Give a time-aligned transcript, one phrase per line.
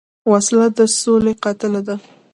[0.31, 1.95] وسله د سولې قاتله ده